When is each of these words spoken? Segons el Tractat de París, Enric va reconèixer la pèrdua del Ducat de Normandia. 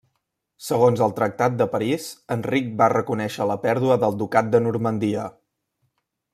Segons 0.67 1.01
el 1.07 1.11
Tractat 1.19 1.59
de 1.59 1.67
París, 1.73 2.07
Enric 2.37 2.73
va 2.81 2.89
reconèixer 2.95 3.49
la 3.53 3.61
pèrdua 3.67 4.01
del 4.05 4.19
Ducat 4.23 4.53
de 4.57 4.65
Normandia. 4.71 5.31